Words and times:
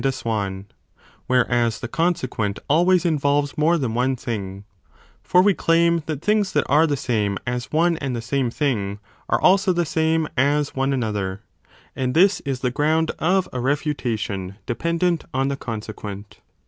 CHAPTER 0.03 0.09
VI 0.09 0.13
i68 0.17 0.17
b 0.17 0.17
and 0.17 0.21
swan), 0.23 0.65
whereas 1.27 1.79
the 1.79 1.87
consequent 1.87 2.59
always 2.67 3.05
involves 3.05 3.55
more 3.55 3.77
than 3.77 3.93
one 3.93 4.15
thing: 4.15 4.63
for 5.21 5.43
we 5.43 5.53
claim 5.53 6.01
that 6.07 6.23
things 6.23 6.53
that 6.53 6.63
are 6.67 6.87
the 6.87 6.97
same 6.97 7.37
as 7.45 7.71
one 7.71 7.97
and 7.97 8.15
the 8.15 8.19
same 8.23 8.49
thing 8.49 8.97
are 9.29 9.39
also 9.39 9.71
the 9.71 9.85
same 9.85 10.27
as 10.35 10.73
one 10.73 10.91
another, 10.91 11.41
and 11.95 12.15
this 12.15 12.39
is 12.39 12.61
the 12.61 12.71
ground 12.71 13.11
of 13.19 13.47
a 13.53 13.59
refutation 13.59 14.55
dependent 14.65 15.25
on 15.35 15.49
the 15.49 15.55
consequent. 15.55 16.39